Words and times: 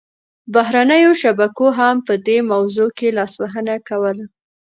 بهرنیو 0.53 1.11
شبکو 1.21 1.67
هم 1.79 1.95
په 2.07 2.13
دې 2.27 2.37
موضوع 2.51 2.89
کې 2.97 3.15
لاسوهنه 3.17 3.75
کوله 3.87 4.25